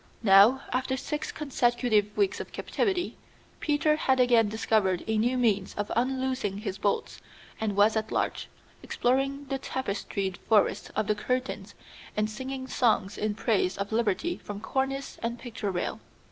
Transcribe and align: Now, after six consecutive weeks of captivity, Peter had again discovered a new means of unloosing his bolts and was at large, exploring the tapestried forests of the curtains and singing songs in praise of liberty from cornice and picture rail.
Now, 0.23 0.63
after 0.73 0.97
six 0.97 1.31
consecutive 1.31 2.17
weeks 2.17 2.39
of 2.39 2.51
captivity, 2.51 3.17
Peter 3.59 3.95
had 3.97 4.19
again 4.19 4.49
discovered 4.49 5.03
a 5.07 5.15
new 5.15 5.37
means 5.37 5.75
of 5.75 5.91
unloosing 5.95 6.57
his 6.57 6.79
bolts 6.79 7.21
and 7.59 7.75
was 7.75 7.95
at 7.95 8.11
large, 8.11 8.47
exploring 8.81 9.45
the 9.45 9.59
tapestried 9.59 10.37
forests 10.49 10.89
of 10.95 11.05
the 11.05 11.13
curtains 11.13 11.75
and 12.17 12.31
singing 12.31 12.65
songs 12.65 13.15
in 13.15 13.35
praise 13.35 13.77
of 13.77 13.91
liberty 13.91 14.37
from 14.39 14.59
cornice 14.59 15.19
and 15.21 15.37
picture 15.37 15.69
rail. 15.69 15.99